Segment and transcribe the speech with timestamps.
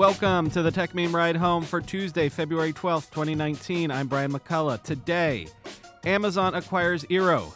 [0.00, 3.90] Welcome to the Techmeme Ride Home for Tuesday, February 12th, 2019.
[3.90, 4.82] I'm Brian McCullough.
[4.82, 5.46] Today,
[6.06, 7.52] Amazon acquires Eero.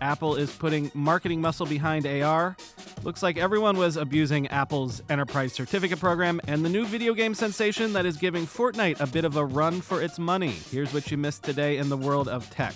[0.00, 2.56] Apple is putting marketing muscle behind AR.
[3.04, 7.92] Looks like everyone was abusing Apple's enterprise certificate program and the new video game sensation
[7.92, 10.50] that is giving Fortnite a bit of a run for its money.
[10.72, 12.74] Here's what you missed today in the world of tech.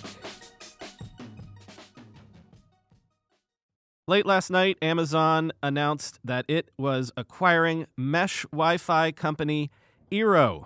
[4.09, 9.69] Late last night, Amazon announced that it was acquiring mesh Wi Fi company
[10.11, 10.65] Eero.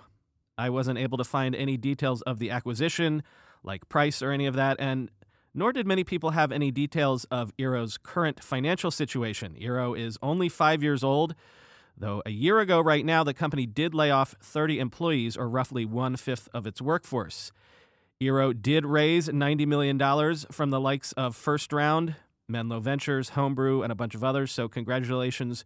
[0.56, 3.22] I wasn't able to find any details of the acquisition,
[3.62, 5.10] like price or any of that, and
[5.52, 9.54] nor did many people have any details of Eero's current financial situation.
[9.60, 11.34] Eero is only five years old,
[11.98, 15.84] though a year ago, right now, the company did lay off 30 employees, or roughly
[15.84, 17.52] one fifth of its workforce.
[18.22, 19.98] Eero did raise $90 million
[20.50, 22.16] from the likes of First Round,
[22.48, 24.52] Menlo Ventures, Homebrew, and a bunch of others.
[24.52, 25.64] So, congratulations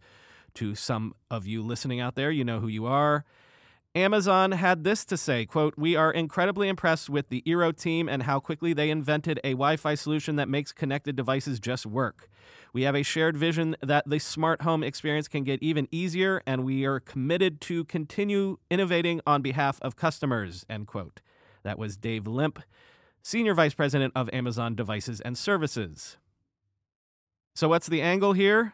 [0.55, 2.31] to some of you listening out there.
[2.31, 3.25] You know who you are.
[3.95, 8.23] Amazon had this to say, quote, "We are incredibly impressed with the Eero team and
[8.23, 12.29] how quickly they invented a Wi-Fi solution that makes connected devices just work.
[12.71, 16.63] We have a shared vision that the smart home experience can get even easier and
[16.63, 21.21] we are committed to continue innovating on behalf of customers." End quote.
[21.63, 22.59] That was Dave Limp,
[23.23, 26.17] Senior Vice President of Amazon Devices and Services.
[27.59, 28.71] So what's the angle here?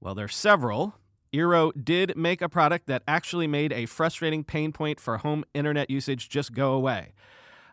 [0.00, 0.94] Well, there's several.
[1.30, 5.90] Eero did make a product that actually made a frustrating pain point for home internet
[5.90, 7.12] usage just go away.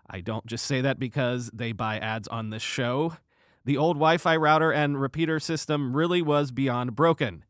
[0.09, 3.15] I don't just say that because they buy ads on this show.
[3.63, 7.45] The old Wi Fi router and repeater system really was beyond broken.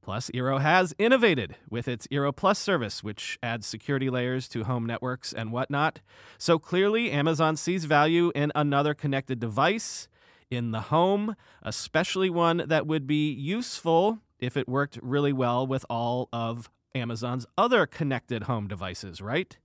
[0.00, 4.86] Plus, Eero has innovated with its Eero Plus service, which adds security layers to home
[4.86, 6.00] networks and whatnot.
[6.38, 10.08] So clearly, Amazon sees value in another connected device
[10.52, 15.86] in the home, especially one that would be useful if it worked really well with
[15.88, 19.56] all of Amazon's other connected home devices, right?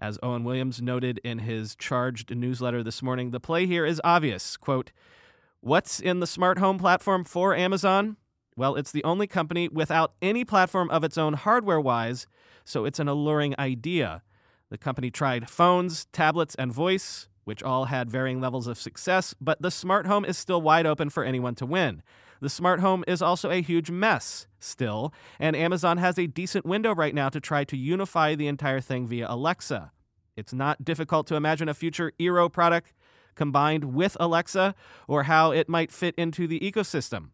[0.00, 4.56] As Owen Williams noted in his charged newsletter this morning, the play here is obvious.
[4.56, 4.90] Quote,
[5.60, 8.16] What's in the smart home platform for Amazon?
[8.56, 12.26] Well, it's the only company without any platform of its own hardware wise,
[12.64, 14.22] so it's an alluring idea.
[14.70, 19.62] The company tried phones, tablets, and voice, which all had varying levels of success, but
[19.62, 22.02] the smart home is still wide open for anyone to win.
[22.40, 26.92] The smart home is also a huge mess still, and Amazon has a decent window
[26.92, 29.92] right now to try to unify the entire thing via Alexa.
[30.36, 32.92] It's not difficult to imagine a future Eero product
[33.36, 34.74] combined with Alexa
[35.06, 37.28] or how it might fit into the ecosystem.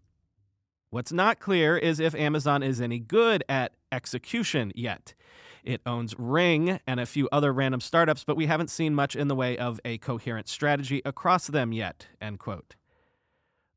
[0.90, 5.14] What's not clear is if Amazon is any good at execution yet.
[5.62, 9.28] It owns Ring and a few other random startups, but we haven't seen much in
[9.28, 12.08] the way of a coherent strategy across them yet.
[12.20, 12.74] End quote.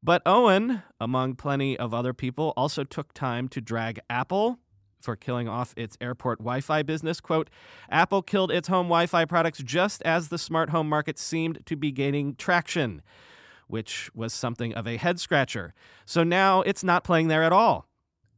[0.01, 4.59] But Owen, among plenty of other people, also took time to drag Apple
[4.99, 7.21] for killing off its AirPort Wi Fi business.
[7.21, 7.49] Quote
[7.89, 11.75] Apple killed its home Wi Fi products just as the smart home market seemed to
[11.75, 13.01] be gaining traction,
[13.67, 15.73] which was something of a head scratcher.
[16.05, 17.87] So now it's not playing there at all.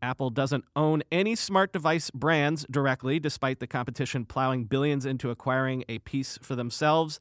[0.01, 5.83] Apple doesn't own any smart device brands directly, despite the competition plowing billions into acquiring
[5.89, 7.19] a piece for themselves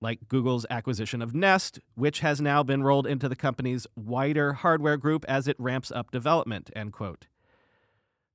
[0.00, 4.96] like Google's acquisition of Nest, which has now been rolled into the company's wider hardware
[4.96, 7.26] group as it ramps up development, end quote.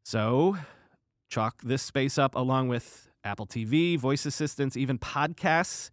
[0.04, 0.58] So,
[1.30, 5.90] chalk this space up along with Apple TV, voice assistants, even podcasts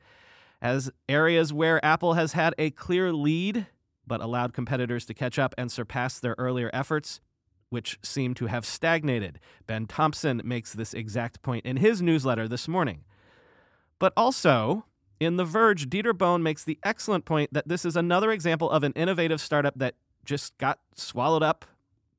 [0.61, 3.67] as areas where Apple has had a clear lead
[4.07, 7.21] but allowed competitors to catch up and surpass their earlier efforts,
[7.73, 9.41] which seem to have stagnated.
[9.67, 13.05] Ben Thompson makes this exact point in his newsletter this morning.
[13.99, 14.85] But also,
[15.19, 18.83] in The Verge, Dieter Bohn makes the excellent point that this is another example of
[18.83, 21.65] an innovative startup that just got swallowed up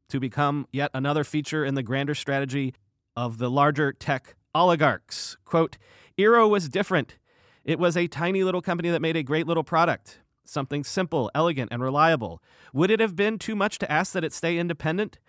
[0.09, 2.73] to become yet another feature in the grander strategy
[3.15, 5.38] of the larger tech oligarchs.
[5.45, 5.77] Quote,
[6.17, 7.17] Eero was different.
[7.63, 11.71] It was a tiny little company that made a great little product, something simple, elegant,
[11.71, 12.41] and reliable.
[12.73, 15.19] Would it have been too much to ask that it stay independent?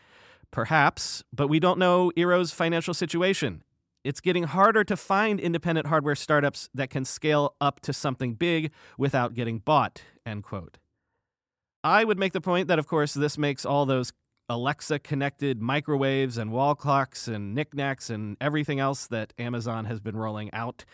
[0.55, 3.63] Perhaps, but we don't know Eero's financial situation
[4.05, 8.71] it's getting harder to find independent hardware startups that can scale up to something big
[8.99, 10.79] without getting bought, end quote.
[11.83, 14.13] I would make the point that, of course, this makes all those
[14.51, 20.17] Alexa connected microwaves and wall clocks and knickknacks and everything else that Amazon has been
[20.17, 20.85] rolling out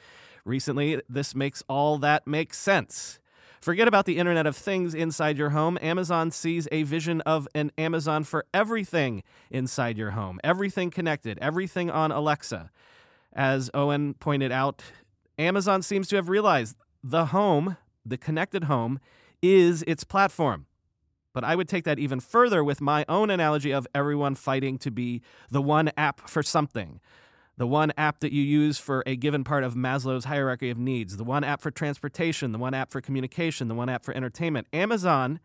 [0.45, 3.19] recently, this makes all that make sense.
[3.61, 5.77] Forget about the Internet of Things inside your home.
[5.83, 11.91] Amazon sees a vision of an Amazon for everything inside your home, everything connected, everything
[11.91, 12.71] on Alexa.
[13.35, 14.83] As Owen pointed out,
[15.39, 16.75] Amazon seems to have realized
[17.05, 18.99] the home, the connected home,
[19.43, 20.65] is its platform.
[21.35, 24.91] But I would take that even further with my own analogy of everyone fighting to
[24.91, 25.21] be
[25.51, 26.99] the one app for something
[27.61, 31.19] the one app that you use for a given part of Maslow's hierarchy of needs,
[31.19, 34.67] the one app for transportation, the one app for communication, the one app for entertainment.
[34.73, 35.41] Amazon,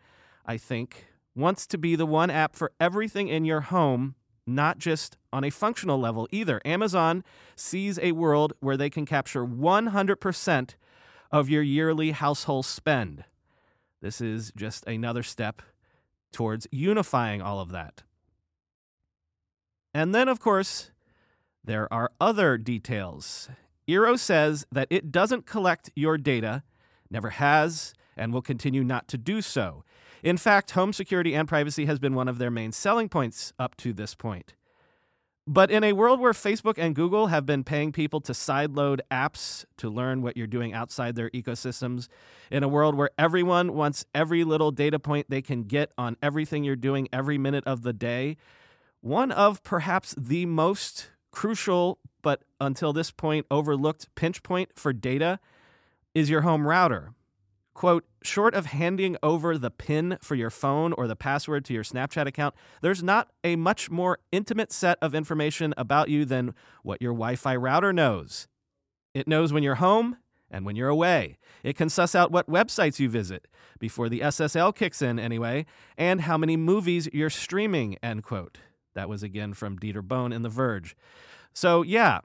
[0.45, 4.15] I think, wants to be the one app for everything in your home,
[4.47, 6.61] not just on a functional level either.
[6.63, 7.21] Amazon
[7.57, 10.75] sees a world where they can capture 100%
[11.33, 13.25] of your yearly household spend.
[14.01, 15.61] This is just another step
[16.31, 18.03] towards unifying all of that.
[19.93, 20.91] And then, of course,
[21.65, 23.49] there are other details.
[23.87, 26.63] Eero says that it doesn't collect your data,
[27.09, 29.83] never has, and will continue not to do so.
[30.23, 33.75] In fact, home security and privacy has been one of their main selling points up
[33.77, 34.55] to this point.
[35.47, 39.65] But in a world where Facebook and Google have been paying people to sideload apps
[39.77, 42.07] to learn what you're doing outside their ecosystems,
[42.49, 46.63] in a world where everyone wants every little data point they can get on everything
[46.63, 48.37] you're doing every minute of the day,
[49.01, 55.39] one of perhaps the most crucial but until this point overlooked pinch point for data
[56.15, 57.13] is your home router.
[57.75, 61.83] Quote, short of handing over the PIN for your phone or the password to your
[61.83, 67.01] Snapchat account, there's not a much more intimate set of information about you than what
[67.01, 68.47] your Wi Fi router knows.
[69.13, 70.17] It knows when you're home
[70.49, 71.37] and when you're away.
[71.63, 73.47] It can suss out what websites you visit,
[73.77, 75.65] before the SSL kicks in anyway,
[75.97, 78.57] and how many movies you're streaming, end quote.
[78.95, 80.95] That was again from Dieter Bohn in The Verge.
[81.53, 82.21] So, yeah,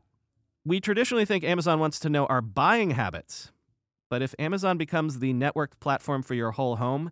[0.64, 3.52] we traditionally think Amazon wants to know our buying habits.
[4.08, 7.10] But if Amazon becomes the networked platform for your whole home,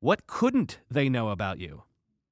[0.00, 1.84] what couldn't they know about you?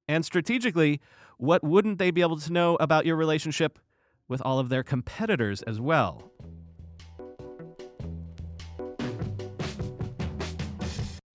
[0.07, 0.99] And strategically,
[1.37, 3.79] what wouldn't they be able to know about your relationship
[4.27, 6.31] with all of their competitors as well?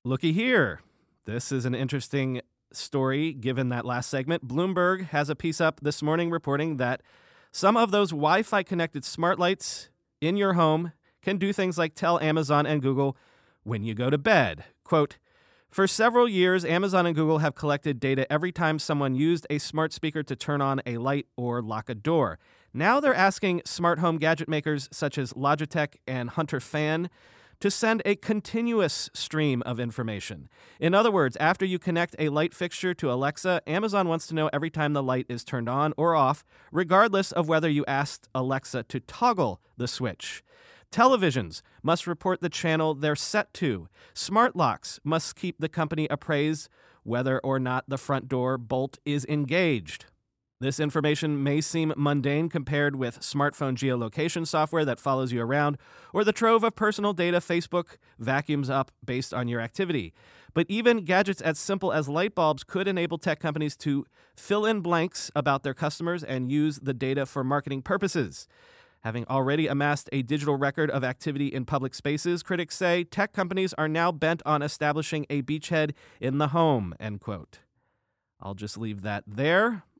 [0.04, 0.80] Looky here.
[1.24, 2.40] This is an interesting
[2.76, 4.46] story given that last segment.
[4.46, 7.02] Bloomberg has a piece up this morning reporting that
[7.52, 9.88] some of those Wi Fi connected smart lights
[10.20, 10.92] in your home
[11.22, 13.16] can do things like tell Amazon and Google
[13.62, 14.64] when you go to bed.
[14.84, 15.18] Quote,
[15.68, 19.92] for several years, Amazon and Google have collected data every time someone used a smart
[19.92, 22.38] speaker to turn on a light or lock a door.
[22.72, 27.10] Now they're asking smart home gadget makers such as Logitech and Hunter Fan
[27.60, 30.48] to send a continuous stream of information.
[30.80, 34.50] In other words, after you connect a light fixture to Alexa, Amazon wants to know
[34.52, 38.84] every time the light is turned on or off, regardless of whether you asked Alexa
[38.84, 40.42] to toggle the switch.
[40.92, 43.88] Televisions must report the channel they're set to.
[44.14, 46.68] Smart locks must keep the company appraised
[47.02, 50.06] whether or not the front door bolt is engaged.
[50.58, 55.76] This information may seem mundane compared with smartphone geolocation software that follows you around,
[56.14, 60.14] or the trove of personal data Facebook vacuums up based on your activity.
[60.54, 64.80] But even gadgets as simple as light bulbs could enable tech companies to fill in
[64.80, 68.48] blanks about their customers and use the data for marketing purposes.
[69.00, 73.74] Having already amassed a digital record of activity in public spaces, critics say tech companies
[73.74, 77.58] are now bent on establishing a beachhead in the home, end quote.
[78.40, 79.82] I'll just leave that there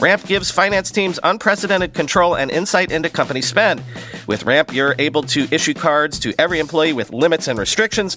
[0.00, 3.82] Ramp gives finance teams unprecedented control and insight into company spend.
[4.26, 8.16] With Ramp, you're able to issue cards to every employee with limits and restrictions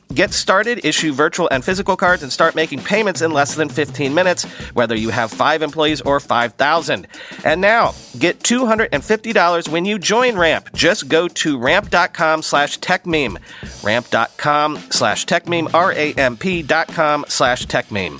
[0.13, 4.13] Get started, issue virtual and physical cards, and start making payments in less than 15
[4.13, 7.07] minutes, whether you have five employees or 5,000.
[7.45, 10.69] And now, get $250 when you join Ramp.
[10.73, 13.37] Just go to ramp.com slash techmeme.
[13.83, 18.19] Ramp.com slash techmeme, R-A-M-P dot com slash techmeme.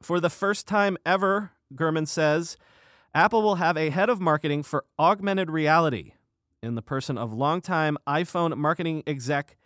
[0.00, 2.56] For the first time ever, Gurman says,
[3.14, 6.12] Apple will have a head of marketing for augmented reality
[6.62, 9.56] in the person of longtime iPhone marketing exec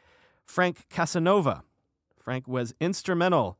[0.44, 1.62] Frank Casanova.
[2.18, 3.58] Frank was instrumental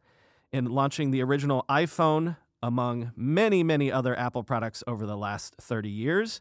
[0.53, 5.89] in launching the original iPhone among many, many other Apple products over the last 30
[5.89, 6.41] years.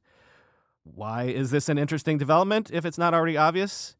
[0.83, 3.95] Why is this an interesting development if it's not already obvious?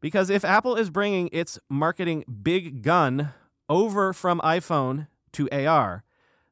[0.00, 3.30] Because if Apple is bringing its marketing big gun
[3.68, 6.02] over from iPhone to AR,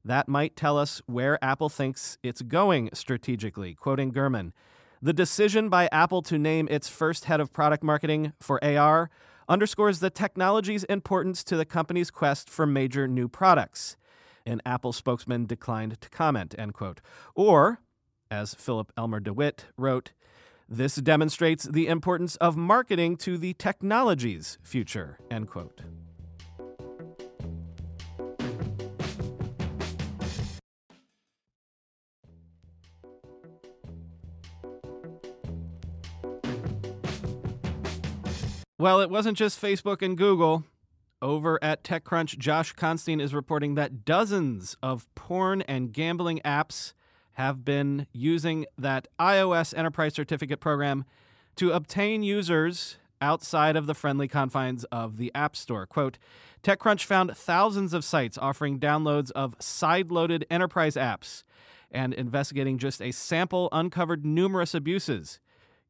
[0.04, 3.74] that might tell us where Apple thinks it's going strategically.
[3.74, 4.52] Quoting Gurman,
[5.00, 9.08] the decision by Apple to name its first head of product marketing for AR
[9.48, 13.96] underscores the technology's importance to the company's quest for major new products.
[14.44, 17.00] An Apple spokesman declined to comment, end quote.
[17.34, 17.80] Or,
[18.30, 20.12] as Philip Elmer DeWitt wrote,
[20.68, 25.80] this demonstrates the importance of marketing to the technology's future, end quote.
[38.84, 40.62] Well, it wasn't just Facebook and Google.
[41.22, 46.92] Over at TechCrunch, Josh Constine is reporting that dozens of porn and gambling apps
[47.32, 51.06] have been using that iOS Enterprise Certificate program
[51.56, 55.86] to obtain users outside of the friendly confines of the App Store.
[55.86, 56.18] Quote
[56.62, 61.42] TechCrunch found thousands of sites offering downloads of side loaded enterprise apps
[61.90, 65.40] and investigating just a sample uncovered numerous abuses.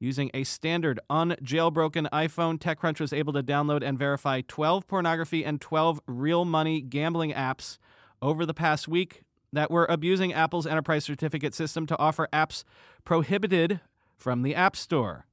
[0.01, 5.61] Using a standard unjailbroken iPhone, TechCrunch was able to download and verify 12 pornography and
[5.61, 7.79] 12 real money gambling apps
[8.21, 9.23] over the past week
[9.53, 12.65] that were abusing Apple's enterprise certificate system to offer apps
[13.05, 13.81] prohibited
[14.17, 15.27] from the App Store.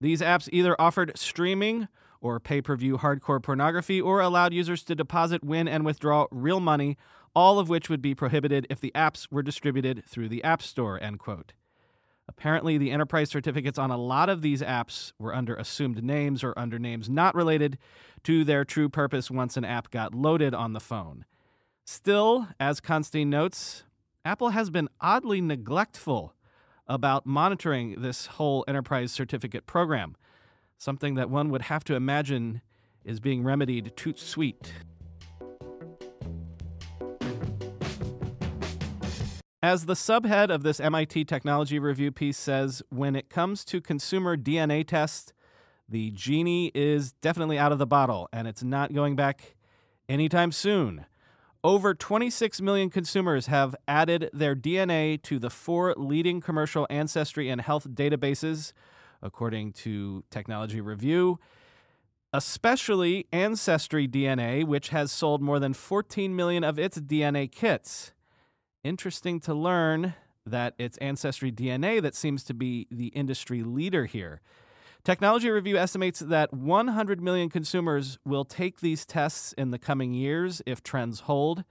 [0.00, 1.88] These apps either offered streaming
[2.20, 6.60] or pay per view hardcore pornography or allowed users to deposit, win, and withdraw real
[6.60, 6.96] money,
[7.34, 11.02] all of which would be prohibited if the apps were distributed through the App Store.
[11.02, 11.52] End quote.
[12.30, 16.56] Apparently, the enterprise certificates on a lot of these apps were under assumed names or
[16.56, 17.76] under names not related
[18.22, 21.24] to their true purpose once an app got loaded on the phone.
[21.84, 23.82] Still, as Constine notes,
[24.24, 26.32] Apple has been oddly neglectful
[26.86, 30.14] about monitoring this whole enterprise certificate program,
[30.78, 32.62] something that one would have to imagine
[33.04, 34.72] is being remedied too sweet.
[39.70, 44.36] As the subhead of this MIT Technology Review piece says, when it comes to consumer
[44.36, 45.32] DNA tests,
[45.88, 49.54] the genie is definitely out of the bottle and it's not going back
[50.08, 51.06] anytime soon.
[51.62, 57.60] Over 26 million consumers have added their DNA to the four leading commercial ancestry and
[57.60, 58.72] health databases,
[59.22, 61.38] according to Technology Review,
[62.32, 68.10] especially Ancestry DNA, which has sold more than 14 million of its DNA kits.
[68.82, 70.14] Interesting to learn
[70.46, 74.40] that it's Ancestry DNA that seems to be the industry leader here.
[75.04, 80.62] Technology Review estimates that 100 million consumers will take these tests in the coming years
[80.66, 81.64] if trends hold.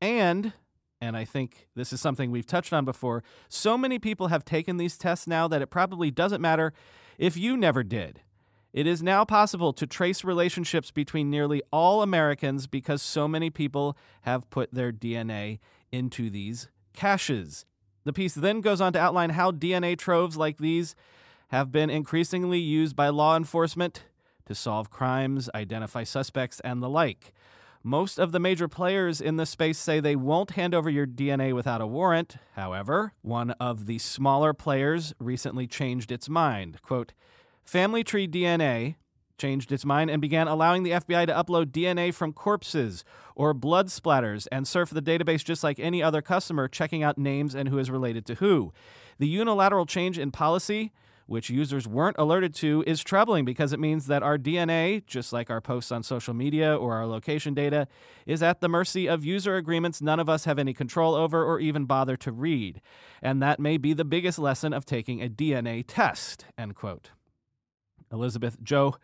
[0.00, 0.52] And
[1.00, 3.22] and I think this is something we've touched on before.
[3.48, 6.72] So many people have taken these tests now that it probably doesn't matter
[7.18, 8.22] if you never did.
[8.72, 13.96] It is now possible to trace relationships between nearly all Americans because so many people
[14.22, 15.58] have put their DNA
[15.94, 17.64] into these caches.
[18.04, 20.94] The piece then goes on to outline how DNA troves like these
[21.48, 24.02] have been increasingly used by law enforcement
[24.46, 27.32] to solve crimes, identify suspects, and the like.
[27.82, 31.54] Most of the major players in the space say they won't hand over your DNA
[31.54, 32.36] without a warrant.
[32.54, 36.80] However, one of the smaller players recently changed its mind.
[36.82, 37.12] Quote,
[37.62, 38.96] Family Tree DNA
[39.38, 43.88] changed its mind and began allowing the FBI to upload DNA from corpses or blood
[43.88, 47.78] splatters and surf the database just like any other customer, checking out names and who
[47.78, 48.72] is related to who.
[49.18, 50.92] The unilateral change in policy,
[51.26, 55.50] which users weren't alerted to, is troubling because it means that our DNA, just like
[55.50, 57.88] our posts on social media or our location data,
[58.26, 61.60] is at the mercy of user agreements none of us have any control over or
[61.60, 62.80] even bother to read.
[63.22, 66.44] And that may be the biggest lesson of taking a DNA test.
[66.58, 67.10] End quote.
[68.12, 68.96] Elizabeth Joh,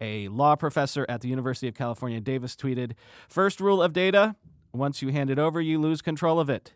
[0.00, 2.92] a law professor at the University of California, Davis, tweeted
[3.28, 4.36] First rule of data
[4.72, 6.74] once you hand it over, you lose control of it.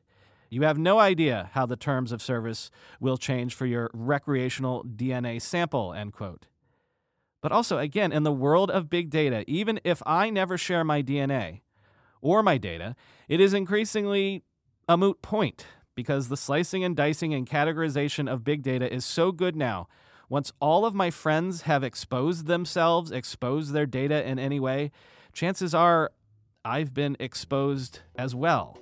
[0.50, 2.70] You have no idea how the terms of service
[3.00, 6.46] will change for your recreational DNA sample, end quote.
[7.42, 11.02] But also, again, in the world of big data, even if I never share my
[11.02, 11.60] DNA
[12.20, 12.96] or my data,
[13.28, 14.42] it is increasingly
[14.88, 19.32] a moot point because the slicing and dicing and categorization of big data is so
[19.32, 19.88] good now
[20.28, 24.90] once all of my friends have exposed themselves, exposed their data in any way,
[25.32, 26.10] chances are
[26.64, 28.78] I've been exposed as well.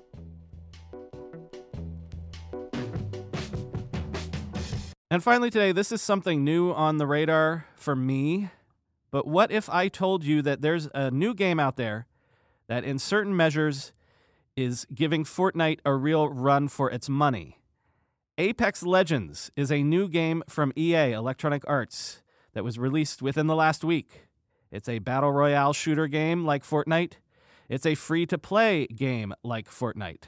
[5.09, 8.50] And finally, today, this is something new on the radar for me.
[9.12, 12.07] But what if I told you that there's a new game out there
[12.67, 13.93] that, in certain measures,
[14.57, 17.61] is giving Fortnite a real run for its money?
[18.38, 22.21] Apex Legends is a new game from EA, Electronic Arts,
[22.52, 24.26] that was released within the last week.
[24.71, 27.14] It's a battle royale shooter game like Fortnite.
[27.71, 30.25] It's a free to play game like Fortnite.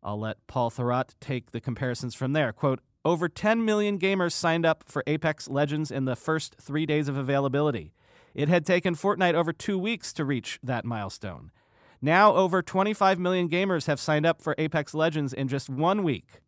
[0.00, 2.52] I'll let Paul Thurrott take the comparisons from there.
[2.52, 7.08] Quote Over 10 million gamers signed up for Apex Legends in the first three days
[7.08, 7.92] of availability.
[8.32, 11.50] It had taken Fortnite over two weeks to reach that milestone.
[12.00, 16.42] Now, over 25 million gamers have signed up for Apex Legends in just one week.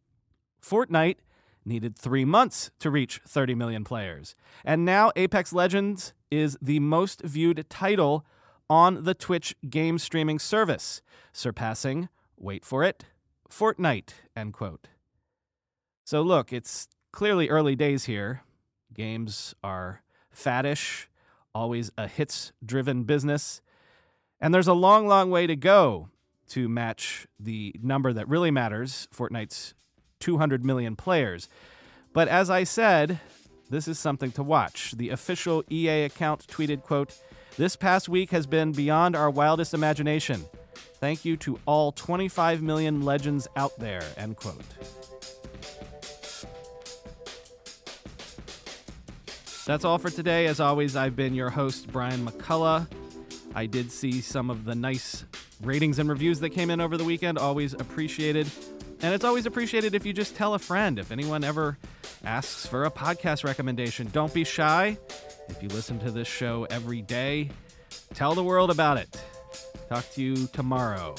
[0.64, 1.16] Fortnite
[1.64, 4.34] needed three months to reach 30 million players.
[4.64, 8.24] And now Apex Legends is the most viewed title
[8.68, 13.04] on the Twitch game streaming service, surpassing, wait for it,
[13.50, 14.88] Fortnite, end quote.
[16.04, 18.42] So look, it's clearly early days here.
[18.94, 20.02] Games are
[20.34, 21.06] faddish,
[21.54, 23.60] always a hits driven business.
[24.40, 26.08] And there's a long, long way to go
[26.48, 29.74] to match the number that really matters Fortnite's
[30.22, 31.48] 200 million players.
[32.12, 33.18] But as I said,
[33.68, 34.92] this is something to watch.
[34.92, 37.12] The official EA account tweeted, quote,
[37.56, 40.44] This past week has been beyond our wildest imagination.
[41.00, 44.62] Thank you to all 25 million legends out there, end quote.
[49.66, 50.46] That's all for today.
[50.46, 52.86] As always, I've been your host, Brian McCullough.
[53.54, 55.24] I did see some of the nice
[55.62, 57.38] ratings and reviews that came in over the weekend.
[57.38, 58.48] Always appreciated.
[59.02, 60.98] And it's always appreciated if you just tell a friend.
[60.98, 61.76] If anyone ever
[62.24, 64.96] asks for a podcast recommendation, don't be shy.
[65.48, 67.50] If you listen to this show every day,
[68.14, 69.08] tell the world about it.
[69.88, 71.16] Talk to you tomorrow.